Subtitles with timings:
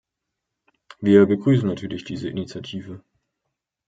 [0.99, 3.03] Wir begrüßen natürlich diese Initiative.